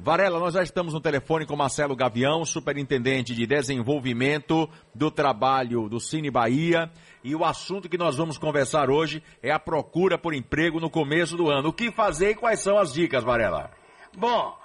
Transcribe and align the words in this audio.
Varela, 0.00 0.38
nós 0.38 0.54
já 0.54 0.62
estamos 0.62 0.94
no 0.94 1.00
telefone 1.00 1.44
com 1.44 1.56
Marcelo 1.56 1.96
Gavião, 1.96 2.44
superintendente 2.44 3.34
de 3.34 3.44
desenvolvimento 3.44 4.70
do 4.94 5.10
trabalho 5.10 5.88
do 5.88 5.98
Cine 5.98 6.30
Bahia. 6.30 6.88
E 7.24 7.34
o 7.34 7.44
assunto 7.44 7.88
que 7.88 7.98
nós 7.98 8.16
vamos 8.16 8.38
conversar 8.38 8.90
hoje 8.90 9.20
é 9.42 9.50
a 9.50 9.58
procura 9.58 10.16
por 10.16 10.32
emprego 10.32 10.78
no 10.78 10.88
começo 10.88 11.36
do 11.36 11.50
ano. 11.50 11.70
O 11.70 11.72
que 11.72 11.90
fazer 11.90 12.30
e 12.30 12.34
quais 12.36 12.60
são 12.60 12.78
as 12.78 12.92
dicas, 12.92 13.24
Varela? 13.24 13.72
Bom, 14.16 14.56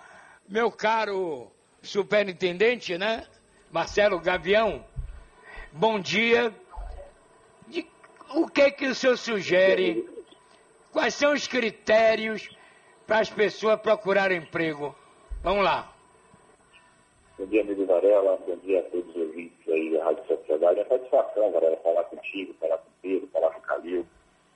meu 0.47 0.71
caro 0.71 1.51
superintendente, 1.81 2.95
né? 2.95 3.25
Marcelo 3.71 4.19
Gavião, 4.19 4.85
bom 5.71 5.99
dia. 5.99 6.53
De, 7.67 7.87
o 8.35 8.47
que 8.47 8.69
que 8.69 8.85
o 8.85 8.93
senhor 8.93 9.17
sugere? 9.17 10.07
Quais 10.91 11.15
são 11.15 11.33
os 11.33 11.47
critérios 11.47 12.47
para 13.07 13.19
as 13.19 13.31
pessoas 13.31 13.81
procurarem 13.81 14.37
emprego? 14.37 14.95
Vamos 15.43 15.65
lá. 15.65 15.91
Bom 17.37 17.45
dia, 17.47 17.61
amigo 17.61 17.85
Varela. 17.85 18.37
Bom 18.47 18.55
dia 18.63 18.79
a 18.79 18.83
todos 18.83 19.09
os 19.09 19.21
ouvintes 19.21 19.67
aí 19.67 19.91
da 19.91 20.05
Rádio 20.05 20.25
Sociedade. 20.25 20.79
É 20.79 20.85
satisfação, 20.85 21.51
Varela, 21.51 21.75
falar 21.83 22.05
contigo, 22.05 22.53
falar 22.61 22.77
com 22.77 22.87
o 22.87 22.93
Pedro, 23.01 23.27
falar 23.27 23.49
com 23.51 23.59
o 23.59 23.63
Calil, 23.63 24.05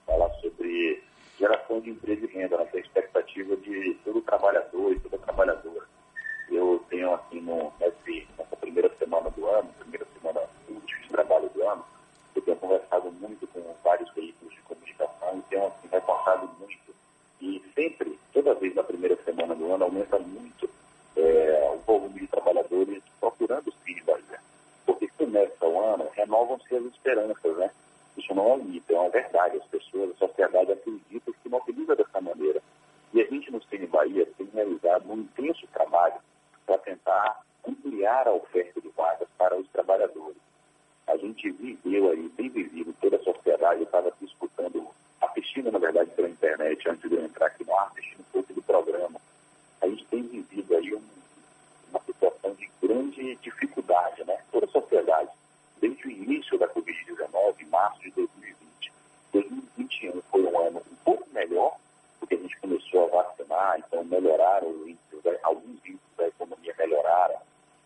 falar 0.06 0.30
sobre 0.40 1.02
geração 1.38 1.78
de 1.80 1.90
emprego 1.90 2.24
e 2.24 2.28
renda, 2.28 2.56
né, 2.56 2.66
a 2.72 2.78
expectativa 2.78 3.54
de 3.56 3.98
todo 4.02 4.22
trabalhador 4.22 4.92
e 4.92 5.00
toda 5.00 5.18
trabalhadora. 5.18 5.84
Eu 6.50 6.82
tenho 6.88 7.12
aqui 7.12 7.38
no, 7.38 7.70
nessa 7.78 8.56
primeira 8.58 8.90
semana 8.98 9.28
do 9.28 9.46
ano, 9.46 9.68
primeira 9.80 10.06
semana 10.18 10.40
do 10.66 10.74
último 10.74 11.08
trabalho 11.10 11.50
do 11.50 11.68
ano, 11.68 11.84
eu 12.34 12.40
tenho 12.40 12.56
conversado 12.56 13.12
muito 13.12 13.46
com 13.48 13.60
vários 13.84 14.10
veículos 14.14 14.54
de 14.54 14.60
comunicação 14.62 15.38
e 15.38 15.42
tenho 15.50 15.66
assim, 15.66 15.88
reportado 15.92 16.48
muito. 16.58 16.94
E 17.40 17.62
sempre, 17.74 18.18
toda 18.32 18.54
vez 18.54 18.74
na 18.74 18.82
primeira 18.82 19.16
semana 19.24 19.54
do 19.54 19.72
ano, 19.72 19.84
aumenta 19.84 20.18
muito 20.18 20.57
é, 21.28 21.70
o 21.74 21.78
volume 21.78 22.20
de 22.20 22.26
trabalhadores 22.26 23.02
procurando 23.20 23.72
Cine 23.84 24.02
Bahia. 24.02 24.40
Porque 24.86 25.08
começa 25.18 25.66
o 25.66 25.80
ano, 25.80 26.08
renovam-se 26.14 26.74
as 26.74 26.84
esperanças, 26.84 27.56
né? 27.56 27.70
Isso 28.16 28.34
não 28.34 28.50
é 28.50 28.54
um 28.54 28.64
mito, 28.64 28.92
é 28.92 28.98
uma 28.98 29.10
verdade. 29.10 29.58
As 29.58 29.66
pessoas, 29.66 30.10
a 30.10 30.26
sociedade 30.26 30.72
acredita 30.72 31.32
que 31.32 31.48
mobiliza 31.48 31.94
dessa 31.94 32.20
maneira. 32.20 32.60
E 33.12 33.20
a 33.20 33.24
gente 33.24 33.50
no 33.50 33.62
Cine 33.64 33.86
Bahia 33.86 34.26
tem 34.36 34.48
realizado 34.52 35.10
um 35.10 35.18
intenso 35.18 35.66
trabalho 35.72 36.16
para 36.66 36.78
tentar 36.78 37.42
ampliar 37.66 38.26
a 38.26 38.32
oferta 38.32 38.80
de 38.80 38.88
vagas 38.88 39.28
para 39.36 39.56
os 39.56 39.68
trabalhadores. 39.68 40.36
A 41.06 41.16
gente 41.16 41.50
viveu 41.50 42.10
aí, 42.10 42.28
tem 42.30 42.48
vivido, 42.50 42.94
toda 43.00 43.16
a 43.16 43.22
sociedade 43.22 43.82
estava 43.82 44.12
escutando, 44.20 44.88
assistindo, 45.22 45.72
na 45.72 45.78
verdade, 45.78 46.10
pela 46.10 46.28
internet, 46.28 46.86
antes 46.88 47.08
de 47.08 47.16
eu 47.16 47.24
entrar 47.24 47.46
aqui 47.46 47.64
no 47.64 47.74
ar, 47.74 47.88
assistindo 47.92 48.20
um 48.20 48.32
pouco 48.32 48.52
do 48.52 48.62
programa. 48.62 49.18
A 49.80 49.86
gente 49.86 50.04
tem 50.06 50.22
vivido 50.22 50.76
aí 50.76 50.94
um, 50.94 51.00
uma 51.90 52.00
situação 52.00 52.54
de 52.54 52.70
grande 52.82 53.36
dificuldade, 53.36 54.24
né? 54.24 54.38
Toda 54.52 54.66
a 54.66 54.70
sociedade. 54.70 55.30
Desde 55.80 56.06
o 56.06 56.10
início 56.10 56.58
da 56.58 56.68
Covid-19, 56.68 57.60
em 57.60 57.66
março 57.66 58.00
de 58.00 58.10
2020. 58.10 58.92
2021 59.32 60.22
foi 60.30 60.42
um 60.42 60.60
ano 60.66 60.82
um 60.90 60.96
pouco 61.04 61.26
melhor, 61.32 61.76
porque 62.18 62.34
a 62.34 62.38
gente 62.38 62.58
começou 62.58 63.04
a 63.04 63.22
vacinar, 63.22 63.78
então 63.78 64.04
melhoraram 64.04 64.68
os 64.70 64.88
índices, 64.88 65.08
alguns 65.42 65.76
índices 65.84 66.16
da 66.16 66.28
economia 66.28 66.74
melhoraram, 66.78 67.36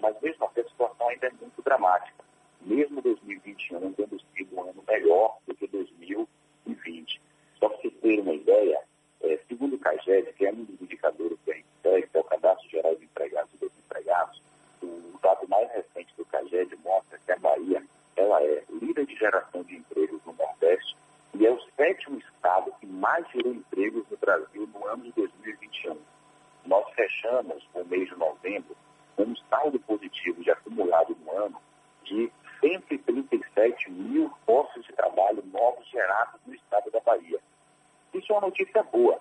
mas 0.00 0.20
mesmo 0.20 0.44
assim 0.46 0.60
a 0.60 0.68
situação 0.68 1.08
ainda 1.08 1.26
é 1.26 1.30
muito 1.30 1.62
dramática. 1.62 2.24
Mesmo 2.60 3.02
2021 3.02 3.92
tendo 3.92 4.20
sido 4.34 4.56
um 4.56 4.62
ano 4.62 4.84
melhor 4.86 5.38
do 5.46 5.54
que 5.54 5.66
2020. 5.66 7.20
Só 7.58 7.68
para 7.68 7.78
vocês 7.78 7.94
terem 8.00 8.20
uma 8.20 8.34
ideia, 8.34 8.80
é, 9.22 9.38
segundo 9.48 9.76
o 9.76 9.78
CAGED, 9.78 10.32
que 10.32 10.46
é 10.46 10.52
um 10.52 10.64
dos 10.64 10.80
indicadores 10.80 11.38
que 11.44 11.52
a 11.52 11.54
gente 11.54 11.66
segue, 11.82 12.06
que 12.08 12.16
é 12.16 12.20
o 12.20 12.24
Cadastro 12.24 12.70
Geral 12.70 12.94
de 12.96 13.04
Empregados 13.04 13.52
e 13.54 13.58
Desempregados, 13.58 14.42
o 14.82 15.18
dado 15.22 15.48
mais 15.48 15.70
recente 15.72 16.12
do 16.16 16.24
CAGED 16.24 16.76
mostra 16.84 17.18
que 17.24 17.32
a 17.32 17.38
Bahia 17.38 17.82
ela 18.16 18.42
é 18.42 18.64
líder 18.70 19.06
de 19.06 19.16
geração 19.16 19.62
de 19.62 19.76
empregos 19.76 20.20
no 20.26 20.32
Nordeste 20.32 20.96
e 21.34 21.46
é 21.46 21.50
o 21.50 21.60
sétimo 21.76 22.18
estado 22.18 22.72
que 22.80 22.86
mais 23.02 23.26
gerou 23.32 23.52
empregos 23.52 24.04
no 24.08 24.16
Brasil 24.16 24.68
no 24.72 24.86
ano 24.86 25.02
de 25.02 25.10
2021. 25.10 25.98
Nós 26.64 26.88
fechamos 26.94 27.68
o 27.74 27.84
mês 27.84 28.08
de 28.08 28.14
novembro 28.14 28.76
com 29.16 29.24
um 29.24 29.36
saldo 29.50 29.80
positivo 29.80 30.40
de 30.40 30.52
acumulado 30.52 31.16
no 31.24 31.32
ano 31.36 31.60
de 32.04 32.30
137 32.60 33.90
mil 33.90 34.30
postos 34.46 34.84
de 34.84 34.92
trabalho 34.92 35.42
novos 35.52 35.84
gerados 35.88 36.40
no 36.46 36.54
estado 36.54 36.92
da 36.92 37.00
Bahia. 37.00 37.40
Isso 38.14 38.32
é 38.32 38.36
uma 38.36 38.46
notícia 38.46 38.84
boa. 38.84 39.18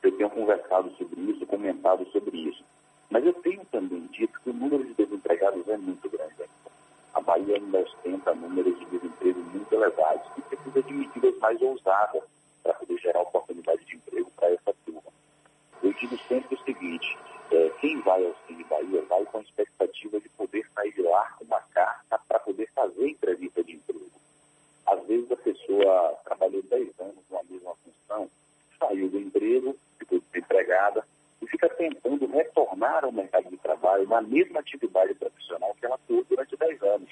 Eu 0.00 0.16
tenho 0.16 0.30
conversado 0.30 0.88
sobre 0.92 1.20
isso, 1.22 1.44
comentado 1.46 2.06
sobre 2.12 2.38
isso. 2.38 2.64
Mas 3.10 3.26
eu 3.26 3.34
tenho 3.34 3.64
também 3.64 4.06
dito 4.12 4.40
que 4.40 4.50
o 4.50 4.54
número 4.54 4.84
de 4.84 4.94
desempregados 4.94 5.66
é 5.66 5.76
muito 5.76 6.08
grande 6.08 6.34
ainda. 6.38 6.70
A 7.14 7.20
Bahia 7.20 7.56
ainda 7.56 7.80
ostenta 7.80 8.32
números 8.32 8.78
de 8.78 8.86
desemprego 8.86 9.40
muito 9.40 9.74
elevados 9.74 10.24
e 10.38 10.42
precisa 10.42 10.82
de 10.84 10.92
medidas 10.94 11.36
mais 11.38 11.60
ousadas 11.60 12.22
para 12.62 12.74
poder 12.74 12.98
gerar 12.98 13.20
oportunidade 13.22 13.84
de 13.84 13.96
emprego 13.96 14.30
para 14.36 14.48
essa 14.48 14.74
turma. 14.84 15.02
Eu 15.82 15.91
digo 16.02 16.18
sempre 16.26 16.56
o 16.56 16.64
seguinte, 16.64 17.16
é, 17.52 17.70
quem 17.80 18.00
vai 18.00 18.24
ao 18.26 18.34
Cine 18.46 18.64
Bahia 18.64 19.02
vai 19.02 19.24
com 19.26 19.38
a 19.38 19.40
expectativa 19.40 20.18
de 20.18 20.28
poder 20.30 20.66
sair 20.74 20.92
de 20.92 21.02
lá 21.02 21.30
com 21.38 21.44
uma 21.44 21.60
carta 21.72 22.18
para 22.26 22.40
poder 22.40 22.68
fazer 22.74 23.08
entrevista 23.08 23.62
de 23.62 23.76
emprego. 23.76 24.10
Às 24.84 25.06
vezes 25.06 25.30
a 25.30 25.36
pessoa 25.36 26.18
trabalhou 26.24 26.60
10 26.64 26.88
anos 26.98 27.22
numa 27.30 27.42
mesma 27.48 27.72
função, 27.84 28.28
saiu 28.80 29.08
do 29.10 29.18
emprego, 29.20 29.76
ficou 29.96 30.20
desempregada 30.20 31.06
e 31.40 31.46
fica 31.46 31.68
tentando 31.68 32.26
retornar 32.26 33.04
ao 33.04 33.12
mercado 33.12 33.48
de 33.48 33.56
trabalho 33.58 34.08
na 34.08 34.20
mesma 34.22 34.58
atividade 34.58 35.14
profissional 35.14 35.72
que 35.78 35.86
ela 35.86 35.98
teve 36.08 36.24
durante 36.24 36.56
10 36.56 36.82
anos. 36.82 37.08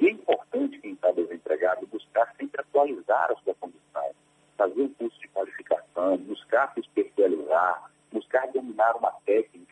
E 0.00 0.08
é 0.08 0.10
importante 0.10 0.80
quem 0.80 0.94
está 0.94 1.12
desempregado 1.12 1.86
buscar 1.86 2.34
sempre 2.36 2.60
atualizar 2.60 3.30
a 3.30 3.36
sua 3.44 3.54
condição, 3.54 4.10
fazer 4.56 4.82
um 4.82 4.92
curso 4.94 5.20
de 5.20 5.28
qualificação, 5.28 6.16
buscar 6.16 6.74
se 6.74 6.80
especializar, 6.80 7.94
buscar 8.14 8.46
dominar 8.52 8.96
uma 8.96 9.12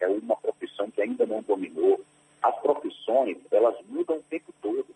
ou 0.08 0.18
uma 0.18 0.36
profissão 0.36 0.90
que 0.90 1.02
ainda 1.02 1.26
não 1.26 1.42
dominou. 1.42 2.00
As 2.42 2.54
profissões, 2.60 3.38
elas 3.50 3.76
mudam 3.88 4.16
o 4.16 4.22
tempo 4.22 4.52
todo. 4.60 4.86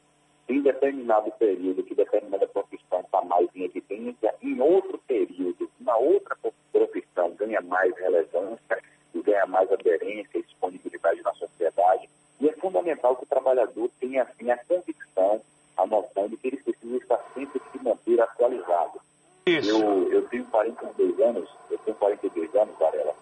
Em 0.48 0.60
determinado 0.62 1.30
período 1.32 1.82
que 1.82 1.94
determinada 1.94 2.46
profissão 2.46 3.00
está 3.00 3.20
mais 3.22 3.48
em 3.54 3.64
evidência, 3.64 4.34
em 4.42 4.60
outro 4.60 4.98
período, 5.06 5.68
uma 5.80 5.96
outra 5.96 6.36
profissão 6.72 7.30
ganha 7.32 7.60
mais 7.60 7.96
relevância 7.96 8.82
e 9.14 9.22
ganha 9.22 9.46
mais 9.46 9.70
aderência 9.72 10.38
e 10.38 10.42
disponibilidade 10.42 11.22
na 11.22 11.34
sociedade. 11.34 12.08
E 12.40 12.48
é 12.48 12.52
fundamental 12.52 13.16
que 13.16 13.24
o 13.24 13.28
trabalhador 13.28 13.90
tenha, 13.98 14.22
assim, 14.22 14.50
a 14.50 14.56
convicção, 14.56 15.40
a 15.76 15.86
noção 15.86 16.28
de 16.28 16.36
que 16.36 16.48
ele 16.48 16.56
precisa 16.58 16.96
estar 16.96 17.20
sempre 17.34 17.60
se 17.72 17.82
manter 17.82 18.20
atualizado. 18.20 19.00
Isso. 19.46 19.70
Eu, 19.70 20.12
eu 20.12 20.28
tenho 20.28 20.44
42 20.46 21.20
anos, 21.20 21.48
eu 21.70 21.78
tenho 21.78 21.96
42 21.96 22.54
anos, 22.54 22.78
Varela. 22.78 23.14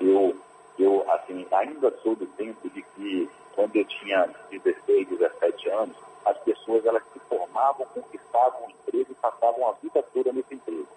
Eu, 0.00 0.36
eu, 0.78 1.10
assim, 1.10 1.46
ainda 1.50 1.90
sou 2.02 2.14
do 2.16 2.26
tempo 2.26 2.68
de 2.70 2.82
que, 2.82 3.30
quando 3.54 3.75
eu 3.75 3.75
tinha 3.86 4.28
16, 4.50 5.08
17 5.08 5.70
anos, 5.70 5.96
as 6.24 6.38
pessoas 6.38 6.84
elas 6.84 7.02
se 7.12 7.18
formavam, 7.20 7.86
conquistavam 7.86 8.66
um 8.66 8.70
emprego 8.70 9.12
e 9.12 9.14
passavam 9.14 9.68
a 9.68 9.72
vida 9.72 10.02
toda 10.12 10.32
nesse 10.32 10.54
emprego. 10.54 10.88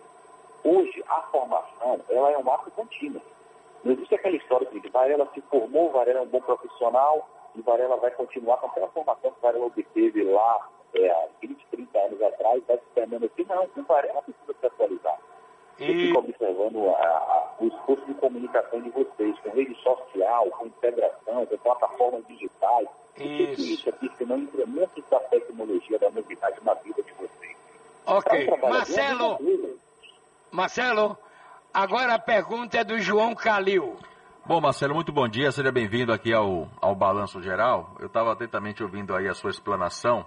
Hoje, 0.64 1.04
a 1.08 1.22
formação, 1.32 2.02
ela 2.10 2.32
é 2.32 2.38
um 2.38 2.52
ato 2.52 2.70
contínuo. 2.72 3.22
Não 3.84 3.94
existe 3.94 4.16
aquela 4.16 4.36
história 4.36 4.68
de 4.68 4.90
Varela 4.90 5.28
se 5.34 5.42
formou, 5.42 5.92
Varela 5.92 6.20
é 6.20 6.24
um 6.24 6.28
bom 6.28 6.42
profissional 6.42 7.30
e 7.56 7.62
Varela 7.62 7.96
vai 7.98 8.12
continuar 8.12 8.58
com 8.58 8.68
aquela 8.68 8.90
formação 8.90 9.32
que 9.32 9.42
Varela 9.42 9.66
obteve 9.66 10.24
lá 10.24 10.70
é, 10.94 11.10
há 11.10 11.28
20, 11.42 11.66
30 11.72 12.00
anos 12.00 12.22
atrás, 12.22 12.64
vai 12.68 12.78
se 12.78 12.86
permanecer. 12.94 13.48
Não, 13.48 13.64
o 13.64 13.84
Varela 13.84 14.22
precisa 14.22 14.54
se 14.60 14.66
atualizar. 14.66 15.20
E... 15.80 15.84
Eu 15.84 15.94
fico 15.94 16.20
observando 16.20 16.90
a, 16.90 17.08
a, 17.08 17.56
o 17.60 17.68
esforço 17.68 18.06
de 18.06 18.14
comunicação 18.16 18.82
de 18.82 18.90
vocês, 18.90 19.40
com 19.40 19.50
rede 19.52 19.76
social, 19.76 20.50
com 20.52 20.66
integração, 20.66 21.46
com 21.46 21.58
plataformas 21.58 21.89
digitais. 21.89 21.89
Isso. 23.24 23.62
isso 23.62 23.90
aqui, 23.90 24.10
se 24.18 24.26
não 24.26 24.38
incrementa 24.38 24.92
essa 25.00 25.20
tecnologia 25.30 26.00
da 26.00 26.10
novidade 26.12 26.58
na 26.64 26.74
vida 26.76 27.02
de 27.02 27.12
vocês. 27.14 27.56
Ok. 28.06 28.48
Marcelo, 28.70 29.38
Marcelo, 30.52 31.18
agora 31.74 32.16
a 32.16 32.20
pergunta 32.20 32.78
é 32.78 32.84
do 32.84 33.00
João 33.00 33.36
Calil. 33.36 33.98
Bom, 34.46 34.60
Marcelo, 34.60 34.96
muito 34.96 35.12
bom 35.12 35.28
dia. 35.28 35.52
Seja 35.52 35.72
bem-vindo 35.72 36.12
aqui 36.12 36.34
ao, 36.34 36.68
ao 36.82 36.96
Balanço 36.96 37.42
Geral. 37.42 37.96
Eu 38.00 38.08
estava 38.08 38.34
atentamente 38.34 38.82
ouvindo 38.82 39.16
aí 39.16 39.28
a 39.28 39.34
sua 39.36 39.52
explanação. 39.52 40.26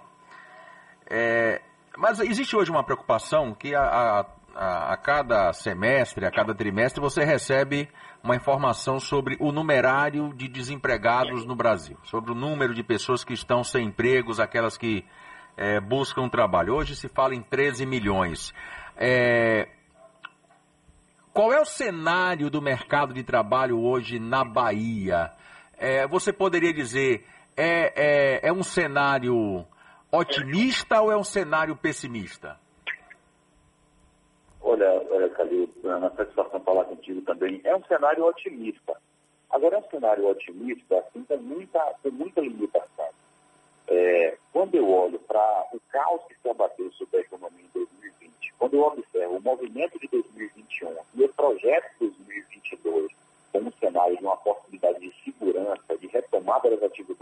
É, 1.09 1.61
mas 1.97 2.19
existe 2.19 2.55
hoje 2.55 2.71
uma 2.71 2.83
preocupação 2.83 3.53
que 3.53 3.75
a, 3.75 3.81
a, 3.83 4.25
a, 4.55 4.93
a 4.93 4.97
cada 4.97 5.51
semestre, 5.53 6.25
a 6.25 6.31
cada 6.31 6.53
trimestre, 6.53 7.01
você 7.01 7.23
recebe 7.23 7.89
uma 8.23 8.35
informação 8.35 8.99
sobre 8.99 9.35
o 9.39 9.51
numerário 9.51 10.33
de 10.33 10.47
desempregados 10.47 11.45
no 11.45 11.55
Brasil, 11.55 11.97
sobre 12.03 12.31
o 12.31 12.35
número 12.35 12.73
de 12.73 12.83
pessoas 12.83 13.23
que 13.23 13.33
estão 13.33 13.63
sem 13.63 13.87
empregos, 13.87 14.39
aquelas 14.39 14.77
que 14.77 15.05
é, 15.57 15.79
buscam 15.79 16.29
trabalho. 16.29 16.73
Hoje 16.73 16.95
se 16.95 17.09
fala 17.09 17.35
em 17.35 17.41
13 17.41 17.85
milhões. 17.85 18.53
É, 18.95 19.67
qual 21.33 21.51
é 21.51 21.59
o 21.59 21.65
cenário 21.65 22.49
do 22.49 22.61
mercado 22.61 23.13
de 23.13 23.23
trabalho 23.23 23.79
hoje 23.79 24.19
na 24.19 24.43
Bahia? 24.43 25.31
É, 25.77 26.07
você 26.07 26.31
poderia 26.31 26.71
dizer, 26.71 27.25
é, 27.57 28.39
é, 28.45 28.49
é 28.49 28.53
um 28.53 28.63
cenário 28.63 29.65
otimista 30.11 31.01
ou 31.01 31.11
é 31.11 31.17
um 31.17 31.23
cenário 31.23 31.75
pessimista? 31.75 32.62
Olha, 34.63 34.89
olha 35.11 35.29
Calil, 35.29 35.69
é 35.83 35.87
uma 35.95 36.09
satisfação 36.15 36.59
falar 36.61 36.85
contigo 36.85 37.21
também. 37.21 37.59
É 37.65 37.75
um 37.75 37.83
cenário 37.83 38.25
otimista. 38.25 38.95
Agora, 39.49 39.75
é 39.75 39.79
um 39.79 39.89
cenário 39.89 40.27
otimista, 40.27 40.99
assim, 40.99 41.23
com 41.25 41.37
muita, 41.37 41.79
tem 42.01 42.11
muita 42.11 42.41
limitação. 42.41 43.09
É, 43.87 44.37
quando 44.53 44.73
eu 44.75 44.89
olho 44.89 45.19
para 45.19 45.67
o 45.73 45.79
caos 45.91 46.21
que 46.27 46.35
se 46.41 46.49
abateu 46.49 46.89
sobre 46.93 47.17
a 47.17 47.21
economia 47.21 47.61
em 47.61 47.69
2020, 47.73 48.53
quando 48.57 48.75
eu 48.75 48.83
observo 48.83 49.35
o 49.35 49.41
movimento 49.41 49.99
de 49.99 50.07
2021 50.07 50.95
e 51.15 51.23
o 51.23 51.33
projeto 51.33 51.91
de 51.99 52.07
2022 52.07 53.11
como 53.51 53.71
cenário 53.73 54.17
de 54.17 54.23
uma 54.23 54.37
possibilidade 54.37 54.99
de 54.99 55.13
segurança, 55.23 55.97
de 55.99 56.07
retomada 56.07 56.69
das 56.71 56.83
atividades 56.83 57.13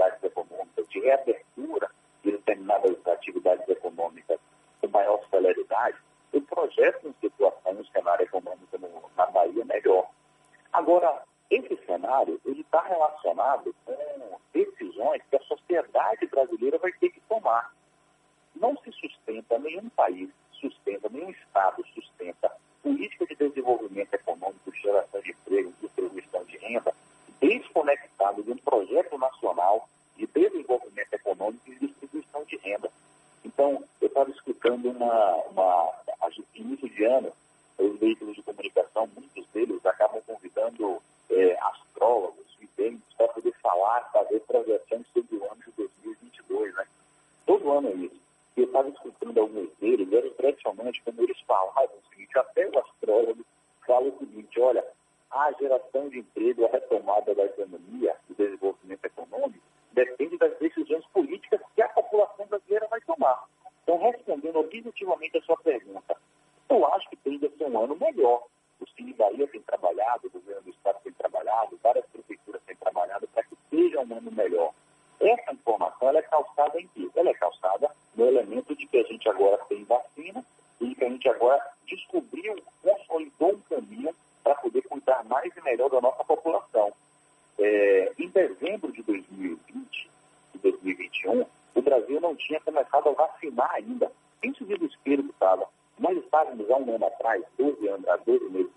não 92.32 92.36
tinha 92.38 92.60
começado 92.62 93.10
a 93.10 93.12
vacinar 93.12 93.72
ainda. 93.74 94.12
Pense 94.40 94.64
o 94.64 94.66
desespero 94.66 95.24
que 95.24 95.30
estava. 95.32 95.68
Nós 96.00 96.18
estávamos 96.18 96.70
há 96.72 96.78
um 96.78 96.96
ano 96.96 97.06
atrás, 97.06 97.44
12 97.58 97.88
anos, 97.88 98.08
há 98.08 98.16
12 98.18 98.50
meses 98.50 98.71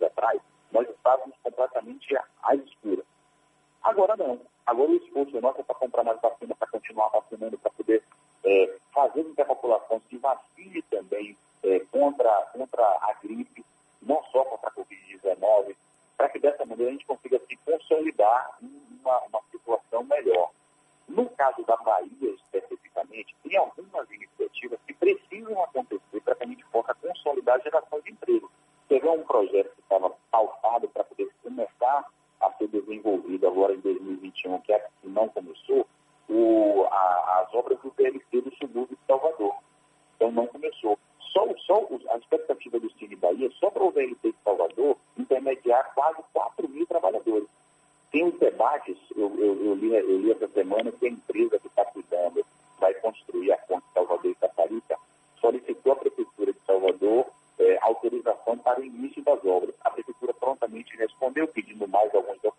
reunião. 23.54 23.83
para 58.64 58.80
o 58.80 58.84
início 58.84 59.22
das 59.22 59.44
obras. 59.44 59.74
A 59.84 59.90
Prefeitura 59.90 60.32
prontamente 60.32 60.96
respondeu, 60.96 61.46
pedindo 61.46 61.86
mais 61.86 62.12
alguns 62.14 62.40
documentos 62.40 62.53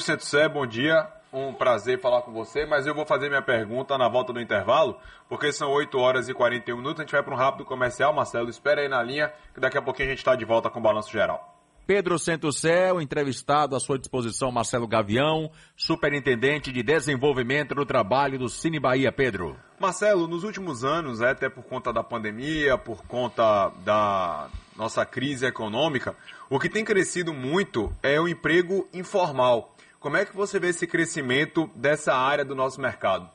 Santo 0.00 0.24
Sé, 0.24 0.48
bom 0.48 0.66
dia. 0.66 1.08
Um 1.32 1.52
prazer 1.52 2.00
falar 2.00 2.22
com 2.22 2.32
você, 2.32 2.64
mas 2.64 2.86
eu 2.86 2.94
vou 2.94 3.04
fazer 3.04 3.28
minha 3.28 3.42
pergunta 3.42 3.96
na 3.98 4.08
volta 4.08 4.32
do 4.32 4.40
intervalo, 4.40 4.98
porque 5.28 5.52
são 5.52 5.70
8 5.70 5.98
horas 5.98 6.28
e 6.28 6.34
41 6.34 6.76
minutos. 6.76 7.00
A 7.00 7.02
gente 7.02 7.12
vai 7.12 7.22
para 7.22 7.34
um 7.34 7.36
rápido 7.36 7.64
comercial. 7.64 8.12
Marcelo, 8.12 8.48
espera 8.48 8.80
aí 8.80 8.88
na 8.88 9.02
linha, 9.02 9.32
que 9.54 9.60
daqui 9.60 9.76
a 9.76 9.82
pouquinho 9.82 10.08
a 10.08 10.10
gente 10.10 10.18
está 10.18 10.34
de 10.34 10.44
volta 10.44 10.70
com 10.70 10.78
o 10.78 10.82
Balanço 10.82 11.12
Geral. 11.12 11.56
Pedro 11.86 12.18
Santosé, 12.18 12.92
o 12.92 13.00
entrevistado 13.00 13.76
à 13.76 13.80
sua 13.80 13.96
disposição, 13.96 14.50
Marcelo 14.50 14.88
Gavião, 14.88 15.52
superintendente 15.76 16.72
de 16.72 16.82
desenvolvimento 16.82 17.76
do 17.76 17.86
trabalho 17.86 18.40
do 18.40 18.48
Cine 18.48 18.80
Bahia. 18.80 19.12
Pedro. 19.12 19.56
Marcelo, 19.78 20.26
nos 20.26 20.42
últimos 20.42 20.84
anos, 20.84 21.20
é, 21.20 21.30
até 21.30 21.48
por 21.48 21.62
conta 21.62 21.92
da 21.92 22.02
pandemia, 22.02 22.76
por 22.76 23.06
conta 23.06 23.68
da 23.84 24.48
nossa 24.76 25.06
crise 25.06 25.46
econômica, 25.46 26.16
o 26.50 26.58
que 26.58 26.68
tem 26.68 26.84
crescido 26.84 27.32
muito 27.32 27.92
é 28.02 28.20
o 28.20 28.26
emprego 28.26 28.88
informal. 28.92 29.75
Como 30.06 30.16
é 30.16 30.24
que 30.24 30.36
você 30.36 30.60
vê 30.60 30.68
esse 30.68 30.86
crescimento 30.86 31.68
dessa 31.74 32.14
área 32.14 32.44
do 32.44 32.54
nosso 32.54 32.80
mercado? 32.80 33.28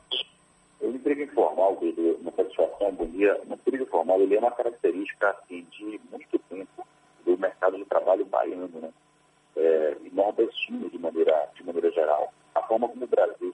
O 0.80 0.88
emprego 0.88 1.20
informal, 1.20 1.76
dele, 1.76 2.16
é 2.16 2.22
uma 2.22 2.32
satisfação, 2.32 2.86
harmonia, 2.86 3.38
o 3.46 3.52
emprego 3.52 3.84
informal 3.84 4.18
ele 4.22 4.36
é 4.36 4.38
uma 4.38 4.50
característica 4.50 5.28
assim, 5.28 5.66
de 5.70 6.00
muito 6.10 6.38
tempo 6.48 6.88
do 7.26 7.36
mercado 7.36 7.76
de 7.76 7.84
trabalho 7.84 8.24
baiano, 8.24 8.70
né? 8.80 8.88
É, 9.54 9.96
nordestino 10.14 10.88
de 10.88 10.98
maneira, 10.98 11.46
de 11.54 11.62
maneira 11.62 11.90
geral. 11.90 12.32
A 12.54 12.62
forma 12.62 12.88
como 12.88 13.04
o 13.04 13.06
Brasil 13.06 13.52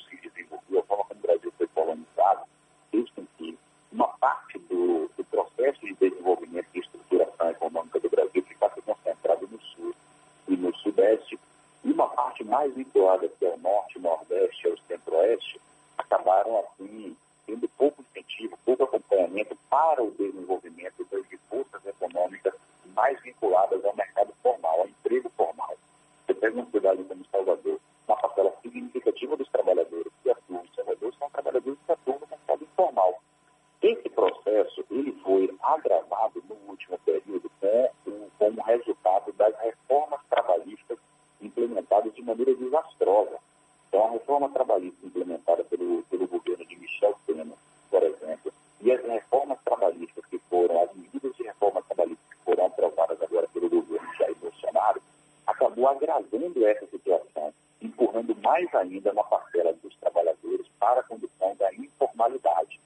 agravando 56.18 56.66
essa 56.66 56.86
situação, 56.86 57.52
empurrando 57.80 58.36
mais 58.42 58.72
ainda 58.74 59.12
uma 59.12 59.24
parcela 59.24 59.72
dos 59.74 59.94
trabalhadores 59.96 60.66
para 60.78 61.00
a 61.00 61.54
da 61.54 61.72
informalidade. 61.74 62.80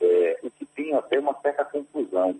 É, 0.00 0.38
o 0.42 0.50
que 0.50 0.64
tem 0.66 0.94
até 0.94 1.18
uma 1.18 1.34
certa 1.40 1.64
confusão. 1.64 2.36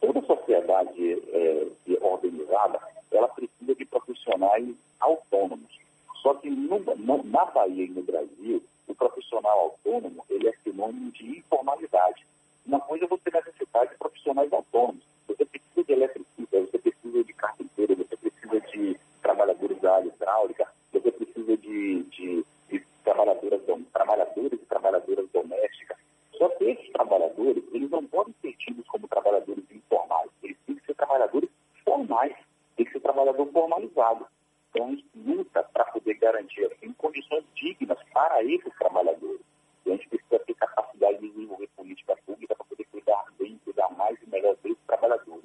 Toda 0.00 0.20
sociedade 0.22 1.22
é, 1.32 1.66
organizada, 2.00 2.80
ela 3.10 3.28
precisa 3.28 3.74
de 3.74 3.84
profissionais 3.84 4.74
autônomos. 5.00 5.78
Só 6.22 6.34
que 6.34 6.48
no, 6.48 6.78
no, 6.78 7.22
na 7.24 7.44
Bahia 7.46 7.84
e 7.84 7.88
no 7.88 8.02
Brasil, 8.02 8.62
o 8.86 8.94
profissional 8.94 9.58
autônomo 9.58 10.24
ele 10.30 10.48
é 10.48 10.52
sinônimo 10.62 11.10
de 11.12 11.38
informalidade. 11.38 12.26
Uma 12.66 12.80
coisa 12.80 13.06
é 13.06 13.08
você 13.08 13.30
necessitar 13.32 13.88
de 13.88 13.96
profissionais 13.96 14.52
autônomos. 14.52 15.02
Você 15.26 15.44
precisa 15.44 15.84
de 15.84 15.92
eletricista, 15.92 16.60
você 16.60 16.78
precisa 16.78 17.24
de 17.24 17.32
carpinteiro, 17.32 17.96
você 17.96 18.16
precisa 18.16 18.60
de 18.60 18.98
trabalhadores 19.22 19.80
da 19.80 19.96
área 19.96 20.08
hidráulica, 20.08 20.66
você 20.92 21.10
precisa 21.12 21.56
de, 21.56 22.02
de, 22.04 22.44
de 22.68 22.84
trabalhadoras, 23.04 23.60
trabalhadores 23.92 24.60
e 24.60 24.66
trabalhadoras 24.66 25.28
domésticas. 25.32 25.96
Só 26.36 26.48
que 26.50 26.64
esses 26.64 26.90
trabalhadores, 26.92 27.64
eles 27.72 27.90
não 27.90 28.04
podem 28.06 28.34
ser 28.40 28.52
tidos 28.56 28.86
como 28.88 29.08
trabalhadores 29.08 29.64
informais. 29.70 30.30
Eles 30.42 30.56
têm 30.66 30.76
que 30.76 30.86
ser 30.86 30.94
trabalhadores 30.94 31.50
formais, 31.84 32.34
tem 32.76 32.86
que 32.86 32.92
ser 32.92 33.00
trabalhador 33.00 33.46
formalizado. 33.52 34.26
Então, 34.70 34.86
a 34.86 34.90
gente 34.90 35.06
luta 35.16 35.62
para 35.62 35.84
poder 35.86 36.14
garantir 36.14 36.64
assim, 36.64 36.92
condições 36.92 37.44
dignas 37.54 37.98
para 38.12 38.42
esses 38.44 38.72
trabalhadores. 38.78 39.40
E 39.84 39.90
a 39.90 39.96
gente 39.96 40.08
precisa 40.08 40.38
ter 40.38 40.54
capacidade 40.54 41.18
de 41.18 41.28
desenvolver 41.28 41.68
política 41.76 42.16
pública 42.24 42.54
para 42.54 42.64
poder 42.64 42.84
cuidar 42.84 43.24
bem, 43.38 43.58
cuidar 43.64 43.90
mais 43.96 44.16
e 44.22 44.30
melhor 44.30 44.56
desses 44.62 44.78
trabalhadores. 44.86 45.44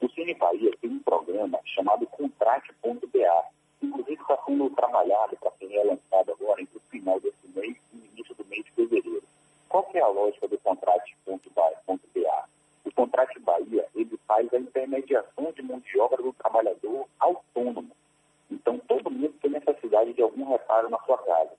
O 0.00 0.08
Cine 0.10 0.34
Bahia 0.34 0.70
tem 0.80 0.90
um 0.90 0.98
programa 0.98 1.58
chamado 1.64 2.05
Contrate.ba, 2.16 3.44
inclusive 3.82 4.20
está 4.20 4.38
sendo 4.44 4.70
trabalhado 4.70 5.36
para 5.36 5.50
ser 5.52 5.66
relançado 5.66 6.32
agora 6.32 6.62
entre 6.62 6.76
o 6.76 6.80
final 6.90 7.20
desse 7.20 7.48
mês 7.54 7.76
e 7.92 7.96
o 7.96 8.06
início 8.12 8.34
do 8.34 8.44
mês 8.46 8.64
de 8.64 8.70
fevereiro. 8.72 9.22
Qual 9.68 9.86
é 9.92 10.00
a 10.00 10.08
lógica 10.08 10.48
do 10.48 10.58
Contrate.ba? 10.58 12.46
O 12.84 12.92
Contrate 12.92 13.38
Bahia, 13.40 13.86
ele 13.94 14.18
faz 14.26 14.52
a 14.54 14.58
intermediação 14.58 15.52
de 15.52 15.62
mão 15.62 15.80
de 15.80 15.98
obra 15.98 16.22
do 16.22 16.32
trabalhador 16.32 17.06
autônomo. 17.18 17.90
Então, 18.50 18.78
todo 18.78 19.10
mundo 19.10 19.34
tem 19.42 19.50
necessidade 19.50 20.12
de 20.12 20.22
algum 20.22 20.48
reparo 20.50 20.88
na 20.88 20.98
sua 21.00 21.18
casa. 21.18 21.50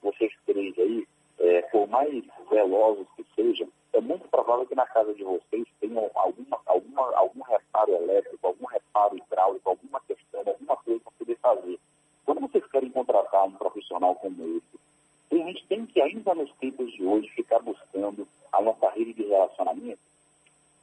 Vocês 0.00 0.32
três 0.46 0.78
aí, 0.78 1.06
é, 1.40 1.62
por 1.62 1.88
mais 1.88 2.24
velozes 2.48 3.06
que 3.16 3.26
sejam, 3.34 3.68
é 3.92 4.00
muito 4.00 4.28
provável 4.28 4.66
que 4.66 4.74
na 4.74 4.86
casa 4.86 5.12
de 5.14 5.24
vocês 5.24 5.66
tenham 5.80 6.10
alguma, 6.14 6.60
alguma, 6.66 7.16
algum 7.16 7.42
reparo 7.42 7.92
elétrico, 7.92 8.46
algum 8.46 8.66
reparo 8.66 9.16
hidráulico, 9.16 9.68
alguma 9.68 10.00
questão, 10.00 10.42
alguma 10.46 10.76
coisa 10.76 11.00
para 11.00 11.12
poder 11.18 11.38
fazer. 11.38 11.80
Quando 12.24 12.40
vocês 12.42 12.66
querem 12.66 12.90
contratar 13.36 13.44
um 13.44 13.52
profissional 13.52 14.14
como 14.14 14.56
esse, 14.56 15.42
a 15.42 15.46
gente 15.46 15.66
tem 15.66 15.84
que, 15.86 16.00
ainda 16.00 16.34
nos 16.34 16.50
tempos 16.54 16.90
de 16.92 17.04
hoje, 17.04 17.28
ficar 17.30 17.58
buscando 17.58 18.26
a 18.52 18.62
nossa 18.62 18.88
rede 18.90 19.12
de 19.12 19.24
relacionamento. 19.24 19.98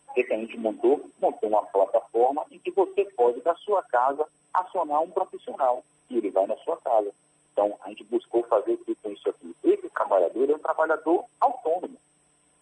O 0.10 0.14
que 0.14 0.34
a 0.34 0.38
gente 0.38 0.58
montou? 0.58 1.10
Montou 1.20 1.50
uma 1.50 1.66
plataforma 1.66 2.46
em 2.52 2.60
que 2.60 2.70
você 2.72 3.06
pode, 3.06 3.42
da 3.42 3.56
sua 3.56 3.82
casa, 3.84 4.28
acionar 4.54 5.02
um 5.02 5.10
profissional 5.10 5.84
e 6.10 6.18
ele 6.18 6.30
vai 6.30 6.46
na 6.46 6.56
sua 6.58 6.78
casa. 6.78 7.12
Então, 7.52 7.76
a 7.84 7.90
gente 7.90 8.04
buscou 8.04 8.44
fazer 8.44 8.78
com 8.78 9.12
isso 9.12 9.30
aqui. 9.30 9.56
Esse 9.64 9.90
trabalhador 9.90 10.50
é 10.50 10.56
um 10.56 10.60
trabalhador 10.60 11.26
autônomo. 11.40 11.98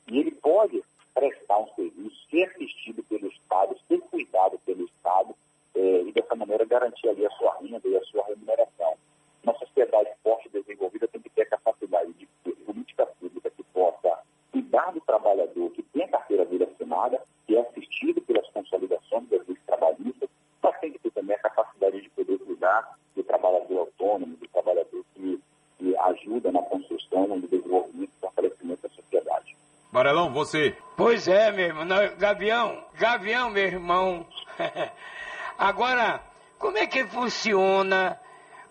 E 0.07 0.19
ele 0.19 0.31
pode 0.31 0.81
prestar 1.13 1.57
um 1.59 1.67
serviço, 1.75 2.29
ser 2.29 2.43
assistido 2.43 3.03
pelo 3.03 3.27
Estado, 3.27 3.75
ser 3.87 3.99
cuidado 4.01 4.57
pelo 4.65 4.85
Estado, 4.85 5.35
eh, 5.75 6.03
e 6.07 6.11
dessa 6.11 6.35
maneira 6.35 6.63
garantir 6.65 7.09
ali 7.09 7.25
a 7.25 7.31
sua 7.31 7.57
renda 7.59 7.81
e 7.85 7.97
a 7.97 8.03
sua 8.03 8.23
remuneração. 8.25 8.97
Uma 9.43 9.57
sociedade 9.57 10.09
forte 10.23 10.47
e 10.47 10.51
desenvolvida 10.51 11.07
tem 11.07 11.19
que 11.19 11.29
ter 11.31 11.41
a 11.41 11.57
capacidade 11.57 12.13
de 12.13 12.27
ter 12.43 12.51
política 12.63 13.07
pública 13.19 13.49
que 13.49 13.63
possa 13.63 14.19
cuidar 14.51 14.91
do 14.91 15.01
trabalhador 15.21 15.69
que 15.71 15.83
tem 15.83 16.03
a 16.03 16.07
carteira 16.07 16.45
dele 16.45 16.63
assinada, 16.63 17.21
que 17.45 17.55
é 17.55 17.61
assistido 17.61 18.21
pelas 18.21 18.47
consolidações 18.49 19.29
das 19.29 19.47
leis 19.47 19.59
trabalhistas, 19.65 20.29
mas 20.61 20.79
tem 20.79 20.91
que 20.91 20.99
ter 20.99 21.11
também 21.11 21.35
a 21.35 21.39
capacidade 21.39 22.01
de 22.01 22.09
poder 22.09 22.37
cuidar 22.39 22.97
do 23.15 23.23
trabalhador 23.23 23.79
autônomo, 23.79 24.35
do 24.35 24.47
trabalhador 24.47 25.05
que, 25.13 25.39
que 25.77 25.97
ajuda 25.97 26.51
na 26.51 26.61
construção, 26.63 27.27
no 27.27 27.41
desenvolvimento 27.41 28.11
e 28.11 28.19
fortalecimento 28.19 28.81
da 28.81 28.89
sociedade. 28.89 29.55
Varelão, 29.91 30.33
você. 30.33 30.75
Pois 30.97 31.27
é, 31.27 31.51
meu 31.51 31.65
irmão. 31.65 31.85
Não, 31.85 32.15
Gavião, 32.17 32.83
Gavião, 32.95 33.49
meu 33.49 33.63
irmão. 33.63 34.25
Agora, 35.57 36.21
como 36.57 36.77
é 36.77 36.87
que 36.87 37.05
funciona? 37.05 38.19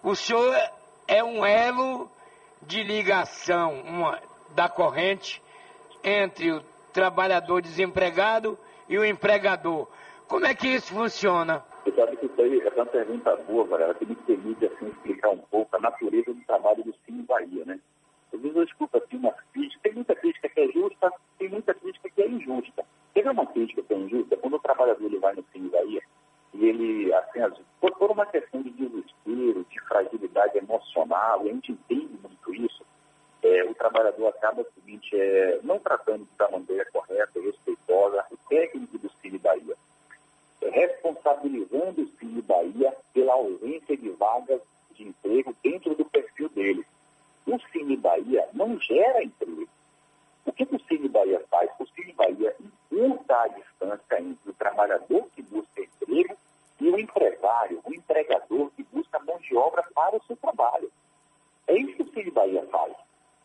O 0.03 0.17
senhor 0.17 0.57
é 1.07 1.23
um 1.23 1.45
elo 1.45 2.11
de 2.63 2.83
ligação 2.83 3.81
uma, 3.83 4.19
da 4.55 4.69
corrente 4.69 5.43
entre 6.03 6.53
o 6.53 6.63
trabalhador 6.93 7.63
desempregado 7.63 8.59
e 8.89 8.99
o 8.99 9.05
empregador. 9.05 9.89
Como 10.27 10.47
é 10.47 10.55
que 10.55 10.69
isso 10.69 10.93
funciona? 10.93 11.65
Você 11.85 11.93
sabe 11.93 12.17
que 12.17 12.27
isso 12.27 12.41
aí 12.41 12.61
é 12.61 12.69
uma 12.69 12.87
pergunta 12.87 13.37
boa, 13.37 13.65
Varela, 13.65 13.95
que 13.95 14.07
me 14.07 14.15
permite 14.15 14.67
assim, 14.67 14.89
explicar 14.89 15.31
um 15.31 15.39
pouco 15.39 15.77
a 15.77 15.81
natureza 15.81 16.33
do 16.33 16.41
trabalho 16.45 16.85
do 16.85 16.95
Sim 17.07 17.23
Bahia, 17.23 17.65
né? 17.65 17.81
Às 18.33 18.41
vezes 18.41 18.57
eu 18.57 18.63
escuto 18.63 18.97
assim 18.97 19.17
uma 19.17 19.33
crítica, 19.53 19.81
tem 19.83 19.95
muita 19.95 20.15
crítica 20.15 20.49
que 20.49 20.61
é 20.61 20.69
justa, 20.69 21.13
tem 21.39 21.49
muita 21.49 21.75
crítica 21.75 22.09
que 22.11 22.23
é 22.23 22.29
injusta. 22.29 22.85
Teve 23.13 23.29
uma 23.29 23.47
crítica 23.47 23.83
que 23.83 23.93
é 23.93 23.97
injusta 23.97 24.37
quando 24.37 24.55
o 24.55 24.61
trabalhador 24.61 25.05
ele 25.05 25.19
vai 25.19 25.35
no 25.35 25.45
Sim 25.53 25.69
Bahia 25.69 26.01
e 26.55 26.67
ele, 26.67 27.15
assim, 27.15 27.41
as, 27.41 27.55
por, 27.81 28.11
uma 28.11 28.27
questão 28.27 28.63
de 28.63 28.71
desespero, 28.71 29.65
de 29.69 29.81
fragilidade 29.83 30.59
emocional, 30.59 31.41
a 31.41 31.45
gente 31.45 31.73
entende 31.73 32.19
muito 32.23 32.55
isso, 32.55 32.85
é, 33.43 33.65
o 33.65 33.75
trabalhador 33.75 34.29
acaba 34.29 34.63
o 34.63 34.67
seguinte, 34.75 35.11
é, 35.15 35.61
não 35.63 35.79
tratando 35.79 36.27
da 36.39 36.51
maneira 36.51 36.85
correta 36.93 37.41
respeitosa 37.41 38.25
o 38.31 38.37
técnico 38.49 38.99
do 38.99 39.11
Cine 39.21 39.39
Bahia, 39.39 39.75
é, 40.63 40.69
responsabilizando 40.71 42.03
o 42.03 42.19
Cine 42.19 42.43
Bahia 42.43 42.95
pela 43.13 43.35
ausência 43.35 43.97
de 43.97 44.11
vagas 44.11 44.61
de 44.95 45.09
emprego 45.09 45.55
dentro 45.63 45.95
do 45.95 46.05
perfil 46.05 46.49
dele. 46.51 46.85
O 47.47 47.59
Cine 47.73 47.97
Bahia 47.97 48.49
não 48.53 48.79
gera 48.79 49.23
emprego. 49.23 49.69
O 50.45 50.53
que, 50.53 50.67
que 50.67 50.77
o 50.77 50.81
Cine 50.87 51.09
Bahia 51.09 51.43
faz? 51.51 51.71
O 51.79 51.87
Cine 51.87 52.13
Bahia 52.13 52.55
encurta 52.61 53.43
a 53.43 53.49
distância 53.49 54.21
entre 54.21 54.51
o 54.51 54.55
trabalhador 54.55 55.27
que 55.35 55.43
busca 55.43 55.81
emprego 55.81 56.37
e 56.81 56.89
o 56.89 56.99
empresário, 56.99 57.81
o 57.85 57.95
empregador 57.95 58.71
que 58.71 58.83
busca 58.85 59.19
mão 59.21 59.39
de 59.39 59.55
obra 59.57 59.85
para 59.95 60.17
o 60.17 60.23
seu 60.25 60.37
trabalho. 60.37 60.91
É 61.67 61.75
isso 61.75 61.95
que 61.95 62.03
o 62.03 62.13
Cine 62.13 62.31
Bahia 62.31 62.67
faz. 62.67 62.95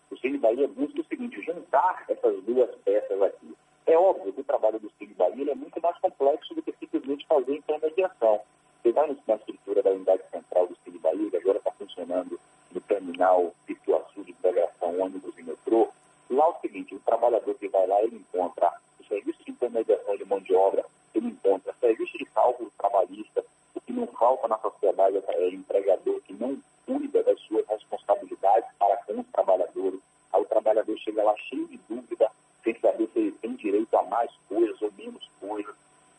O 0.10 0.18
Cine 0.18 0.38
Bahia 0.38 0.68
busca 0.68 1.02
o 1.02 1.06
seguinte, 1.06 1.42
juntar 1.76 2.06
essas 2.08 2.44
duas 2.44 2.70
peças 2.84 3.22
aqui. 3.22 3.54
É 3.86 3.98
óbvio 3.98 4.34
que 4.34 4.42
o 4.42 4.46
trabalho 4.46 4.80
do 4.80 4.92
Cine 4.98 5.14
Bahia 5.14 5.52
é 5.52 5.56
muito 5.56 5.80
mais 5.82 5.98
complexo 6.00 6.56
do 6.56 6.62
que 6.62 6.74
simplesmente 6.80 7.28
fazer 7.28 7.58
intermediação. 7.58 8.42
Você 8.82 8.92
vai 8.92 9.18
na 9.28 9.36
estrutura 9.36 9.84
da 9.84 9.92
unidade 9.92 10.24
central 10.32 10.68
do 10.68 10.78
Cine 10.84 11.00
Bahia, 11.00 11.30
que 11.30 11.38
agora 11.38 11.58
está 11.58 11.72
funcionando 11.72 12.40
no 12.72 12.82
terminal 12.82 13.54
Pituaçu 13.66 14.24
de 14.24 14.32
integração 14.32 15.00
ônibus 15.00 15.38
e 15.38 15.44
metrô, 15.44 15.90
lá 16.30 16.46
é 16.46 16.48
o 16.48 16.60
seguinte, 16.62 16.96
o 16.96 17.00
trabalhador 17.00 17.56
que 17.56 17.68
vai 17.68 17.86
lá, 17.88 18.02
ele 18.02 18.18
encontra 18.18 18.72
o 19.00 19.06
serviço 19.06 19.44
de 19.44 19.52
intermediação 19.52 20.16
de 20.18 20.26
mão 20.26 20.40
de 20.40 20.56
obra, 20.56 20.86
ele 21.14 21.28
encontra 21.28 21.74
serviço 21.80 22.18
de 22.18 22.26
cálculo 22.26 22.72
trabalhista, 22.78 23.44
o 23.76 23.82
que 23.82 23.94
não 23.94 24.08
falta 24.08 24.48
na 24.48 24.58
sociedade 24.58 25.22
é 25.28 25.50
empregador 25.50 26.22
que 26.22 26.34
não 26.34 26.58
cuida 26.86 27.24
das 27.24 27.40
suas 27.42 27.68
responsabilidades 27.68 28.70
para 28.80 28.98
com 28.98 29.20
os 29.20 29.28
trabalhadores. 29.28 30.00
Aí 30.36 30.42
o 30.42 30.46
trabalhador 30.46 30.98
chega 30.98 31.24
lá 31.24 31.34
cheio 31.38 31.66
de 31.68 31.80
dúvida, 31.88 32.30
sem 32.62 32.78
saber 32.80 33.08
se 33.14 33.20
ele 33.20 33.32
tem 33.32 33.56
direito 33.56 33.96
a 33.96 34.04
mais 34.04 34.30
coisas 34.50 34.82
ou 34.82 34.92
menos 34.98 35.30
coisas. 35.40 35.74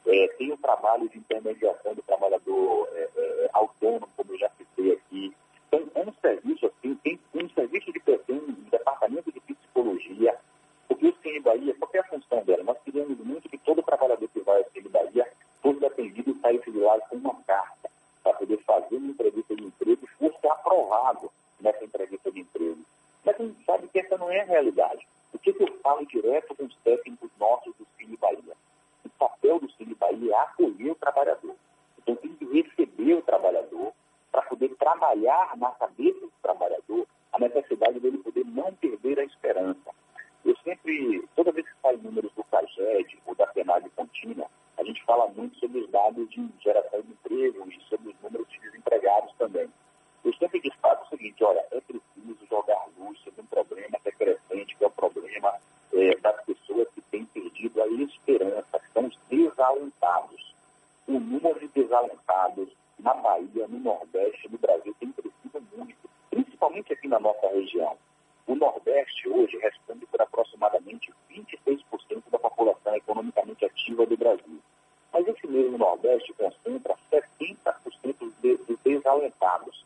É, 0.06 0.28
tem 0.38 0.52
o 0.52 0.56
trabalho 0.56 1.08
de 1.08 1.18
intermediação 1.18 1.94
do 1.94 2.02
trabalhador 2.02 2.88
é, 2.94 3.08
é, 3.16 3.50
autônomo, 3.52 4.08
como 4.16 4.32
eu 4.32 4.38
já 4.38 4.48
citei 4.50 4.92
aqui. 4.92 5.34
Então, 5.66 5.82
é 5.94 6.00
um 6.00 6.12
serviço 6.14 6.66
assim, 6.66 6.94
tem 7.02 7.18
um 7.34 7.48
serviço 7.50 7.92
de 7.92 8.00
tem 8.00 8.36
um 8.36 8.52
departamento 8.70 9.30
de 9.30 9.40
psicologia, 9.40 10.38
porque 10.88 11.08
o 11.08 11.16
Cine 11.22 11.40
Bahia, 11.40 11.74
qual 11.78 11.90
é 11.92 11.98
a 11.98 12.04
função 12.04 12.42
dela? 12.44 12.62
Nós 12.62 12.78
queríamos 12.84 13.18
muito 13.18 13.48
que 13.48 13.58
todo 13.58 13.82
trabalhador 13.82 14.28
que 14.28 14.40
vai 14.40 14.62
ao 14.62 14.70
Cine 14.70 14.88
Bahia 14.88 15.30
fosse 15.60 15.84
atendido 15.84 16.30
e 16.30 16.40
saísse 16.40 16.70
de 16.70 16.78
lá 16.78 16.98
com 17.00 17.16
uma 17.16 17.34
carta 17.42 17.90
para 18.22 18.32
poder 18.34 18.58
fazer 18.58 18.96
uma 18.96 19.10
entrevista 19.10 19.54
de 19.56 19.64
emprego 19.64 20.04
e 20.04 20.06
fosse 20.06 20.48
aprovado 20.48 21.30
nessa 21.60 21.84
entrevista 21.84 22.30
de 22.30 22.40
emprego. 22.40 22.78
Mas 23.24 23.40
a 23.40 23.42
gente 23.42 23.64
sabe 23.64 23.88
que 23.88 23.98
essa 23.98 24.16
não 24.16 24.30
é 24.30 24.40
a 24.40 24.44
realidade. 24.44 25.06
O 25.32 25.38
que, 25.38 25.52
que 25.52 25.62
eu 25.64 25.78
falo 25.82 26.06
direto 26.06 26.54
com 26.54 26.64
os 26.64 26.76
técnicos 26.76 27.30
nossos 27.38 27.74
do 27.76 27.86
Cine 27.98 28.16
Bahia? 28.16 28.36
trabalhador. 31.16 31.56
Então 31.98 32.16
tem 32.16 32.34
que 32.34 32.44
receber 32.44 33.14
o 33.14 33.22
trabalhador 33.22 33.92
para 34.30 34.42
poder 34.42 34.68
trabalhar 34.96 35.56
na 35.56 35.70
cabeça 35.72 36.20
do 36.20 36.32
trabalhador 36.42 37.06
a 37.32 37.38
necessidade 37.38 38.00
dele 38.00 38.18
poder 38.18 38.44
não 38.46 38.72
perder 38.74 39.20
a 39.20 39.24
esperança. 39.24 39.90
Eu 40.44 40.56
sempre, 40.64 41.22
toda 41.34 41.52
vez 41.52 41.66
que 41.66 41.80
sai 41.82 41.96
números 41.96 42.32
do 42.32 42.44
CAGED 42.44 43.18
ou 43.26 43.34
da 43.34 43.46
PNAD 43.48 43.90
contínua, 43.90 44.46
a 44.78 44.84
gente 44.84 45.04
fala 45.04 45.28
muito 45.28 45.58
sobre 45.58 45.80
os 45.80 45.90
dados 45.90 46.28
de 46.30 46.48
geração 46.60 47.02
de 47.02 47.12
emprego 47.12 47.68
e 47.68 47.80
sobre 47.88 48.10
os 48.10 48.20
números 48.22 48.48
de 48.48 48.58
desempregados 48.60 49.32
também. 49.36 49.68
Eu 50.24 50.32
sempre 50.34 50.60
destaco 50.60 51.04
o 51.04 51.08
seguinte, 51.08 51.44
olha, 51.44 51.64
é 51.70 51.80
preciso 51.80 52.46
jogar 52.48 52.86
luz 52.98 53.18
sobre 53.20 53.42
um 53.42 53.46
problema 53.46 53.98
que 54.02 54.08
é 54.08 54.12
crescente, 54.12 54.76
que 54.76 54.84
é 54.84 54.86
o 54.86 54.90
problema 54.90 55.52
é, 55.92 56.16
das 56.16 56.44
pessoas 56.44 56.88
que 56.94 57.02
têm 57.02 57.24
perdido 57.26 57.82
a 57.82 57.86
esperança, 57.86 58.78
que 58.78 58.92
são 58.92 59.06
os 59.06 59.18
desalentados. 59.28 60.54
O 61.06 61.20
número 61.20 61.60
de 61.60 61.68
desalentados 61.68 62.68
na 62.98 63.14
Bahia, 63.14 63.68
no 63.68 63.78
Nordeste, 63.78 64.50
no 64.50 64.58
Brasil, 64.58 64.94
tem 64.98 65.12
crescido 65.12 65.62
muito, 65.76 65.96
principalmente 66.56 66.92
aqui 66.92 67.06
na 67.06 67.20
nossa 67.20 67.46
região. 67.48 67.96
O 68.46 68.54
Nordeste 68.54 69.28
hoje 69.28 69.58
responde 69.58 70.06
por 70.06 70.20
aproximadamente 70.22 71.12
26% 71.30 72.22
da 72.30 72.38
população 72.38 72.96
economicamente 72.96 73.64
ativa 73.64 74.06
do 74.06 74.16
Brasil. 74.16 74.60
Mas 75.12 75.28
esse 75.28 75.46
mesmo 75.46 75.76
Nordeste 75.76 76.32
concentra 76.34 76.96
70% 77.10 78.32
dos 78.42 78.78
desalentados. 78.82 79.84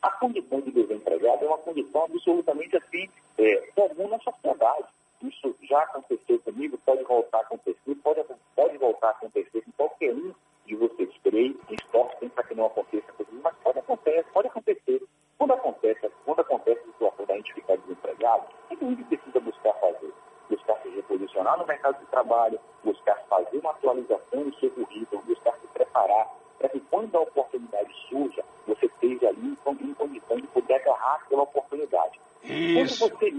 A 0.00 0.10
condição 0.10 0.60
de 0.60 0.72
desempregado 0.72 1.44
é 1.44 1.48
uma 1.48 1.58
condição 1.58 2.04
absolutamente 2.04 2.76
assim, 2.76 3.08
é, 3.38 3.56
comum 3.74 4.08
na 4.08 4.18
sociedade. 4.18 4.88
Isso 5.22 5.54
já 5.62 5.82
aconteceu 5.82 6.40
comigo, 6.40 6.76
pode 6.84 7.04
voltar 7.04 7.38
a 7.38 7.42
acontecer, 7.42 7.94
pode, 8.02 8.24
pode 8.56 8.78
voltar 8.78 9.08
a 9.08 9.10
acontecer 9.10 9.62
com 9.62 9.72
qualquer 9.72 10.12
um 10.12 10.34
de 10.66 10.74
vocês 10.74 11.10
três, 11.22 11.54
em 11.70 11.74
esporte, 11.74 12.28
para 12.30 12.44
que 12.44 12.54
não 12.54 12.66
aconteça 12.66 13.12
comigo, 13.12 13.40
mas 13.44 13.54
pode 13.62 13.78
acontecer, 13.78 14.24
pode 14.32 14.48
acontecer. 14.48 15.02
Quando 15.42 15.54
acontece, 15.54 16.08
quando 16.24 16.38
acontece 16.38 16.80
a 16.80 16.92
situação 16.92 17.26
da 17.26 17.34
gente 17.34 17.54
ficar 17.54 17.76
desempregado, 17.76 18.46
o 18.70 18.76
que 18.76 18.84
a 18.84 18.88
gente 18.88 19.02
precisa 19.22 19.40
buscar 19.40 19.72
fazer? 19.74 20.12
Buscar 20.50 20.76
se 20.82 20.88
reposicionar 20.90 21.58
no 21.58 21.66
mercado 21.66 21.98
de 22.00 22.06
trabalho, 22.06 22.58
buscar 22.84 23.16
fazer 23.28 23.58
uma 23.58 23.70
atualização 23.70 24.42
do 24.42 24.54
seu 24.58 24.70
currículo, 24.70 25.22
buscar 25.22 25.54
se 25.60 25.66
preparar 25.68 26.28
para 26.58 26.68
que 26.68 26.80
quando 26.80 27.16
a 27.16 27.20
oportunidade 27.20 27.92
surja, 28.08 28.44
você 28.66 28.86
esteja 28.86 29.28
ali 29.28 29.48
em 29.48 29.94
condição 29.94 30.36
de 30.36 30.46
poder 30.48 30.74
agarrar 30.74 31.16
aquela 31.16 31.42
oportunidade. 31.42 32.20
Isso. 32.44 32.98
Quando 33.00 33.18
você 33.18 33.30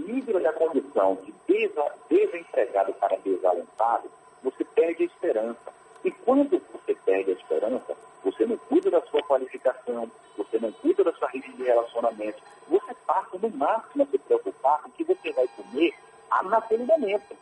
momento. 16.98 17.36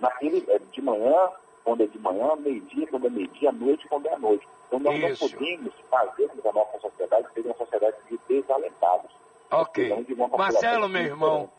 Naquele, 0.00 0.44
é, 0.48 0.58
de 0.58 0.82
manhã, 0.82 1.30
quando 1.64 1.82
é 1.82 1.86
de 1.86 1.98
manhã, 1.98 2.34
meio-dia, 2.36 2.86
quando 2.88 3.06
é 3.06 3.10
meio-dia, 3.10 3.50
à 3.50 3.52
noite, 3.52 3.86
quando 3.88 4.06
é 4.06 4.14
à 4.14 4.18
noite. 4.18 4.46
Então 4.66 4.80
nós 4.80 5.12
Isso. 5.12 5.24
não 5.24 5.30
podemos 5.30 5.74
fazer 5.90 6.30
da 6.42 6.52
nossa 6.52 6.78
sociedade 6.80 7.26
ser 7.34 7.40
uma 7.40 7.54
sociedade 7.54 7.96
de 8.10 8.18
desalentados. 8.28 9.10
Ok. 9.50 9.90
População 9.90 10.38
Marcelo, 10.38 10.88
meu 10.88 11.02
irmão, 11.02 11.50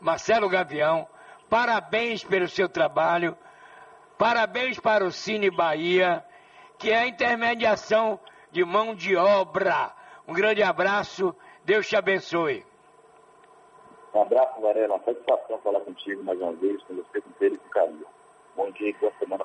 Marcelo 0.00 0.48
Gavião, 0.48 1.08
parabéns 1.48 2.22
pelo 2.22 2.46
seu 2.48 2.68
trabalho, 2.68 3.36
parabéns 4.18 4.78
para 4.78 5.04
o 5.04 5.10
Cine 5.10 5.50
Bahia, 5.50 6.22
que 6.78 6.90
é 6.90 6.98
a 6.98 7.06
intermediação 7.06 8.20
de 8.52 8.64
mão 8.64 8.94
de 8.94 9.16
obra. 9.16 9.92
Um 10.28 10.34
grande 10.34 10.62
abraço, 10.62 11.34
Deus 11.64 11.88
te 11.88 11.96
abençoe. 11.96 12.64
Um 14.12 14.22
abraço, 14.22 14.60
Varela. 14.60 14.94
Uma 14.94 15.04
satisfação 15.04 15.58
falar 15.58 15.80
contigo 15.80 16.22
mais 16.24 16.40
uma 16.40 16.52
vez, 16.52 16.82
com 16.84 16.94
você, 16.94 17.20
com 17.20 17.30
ele 17.40 17.54
e 17.54 17.58
com 17.58 17.68
carinho. 17.68 18.06
Bom 18.56 18.70
dia 18.72 18.90
e 18.90 18.92
boa 18.94 19.12
semana 19.18 19.44